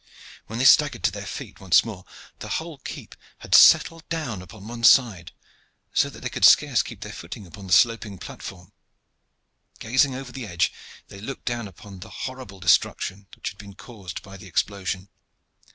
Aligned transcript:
When 0.47 0.57
they 0.57 0.65
staggered 0.65 1.03
to 1.03 1.11
their 1.11 1.27
feet 1.27 1.59
once 1.59 1.85
more, 1.85 2.05
the 2.39 2.47
whole 2.49 2.79
keep 2.79 3.13
had 3.37 3.53
settled 3.53 4.09
down 4.09 4.41
upon 4.41 4.67
one 4.67 4.83
side, 4.83 5.31
so 5.93 6.09
that 6.09 6.21
they 6.21 6.29
could 6.29 6.43
scarce 6.43 6.81
keep 6.81 7.01
their 7.01 7.13
footing 7.13 7.45
upon 7.45 7.67
the 7.67 7.73
sloping 7.73 8.17
platform. 8.17 8.73
Gazing 9.77 10.15
over 10.15 10.31
the 10.31 10.47
edge, 10.47 10.73
they 11.09 11.21
looked 11.21 11.45
down 11.45 11.67
upon 11.67 11.99
the 11.99 12.09
horrible 12.09 12.59
destruction 12.59 13.27
which 13.35 13.49
had 13.49 13.59
been 13.59 13.75
caused 13.75 14.23
by 14.23 14.37
the 14.37 14.47
explosion. 14.47 15.09